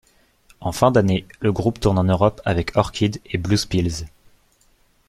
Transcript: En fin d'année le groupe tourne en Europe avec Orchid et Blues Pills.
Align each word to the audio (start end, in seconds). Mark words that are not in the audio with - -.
En 0.61 0.71
fin 0.71 0.89
d'année 0.89 1.27
le 1.41 1.51
groupe 1.51 1.79
tourne 1.79 1.99
en 1.99 2.03
Europe 2.03 2.41
avec 2.43 2.75
Orchid 2.75 3.19
et 3.27 3.37
Blues 3.37 3.67
Pills. 3.67 4.05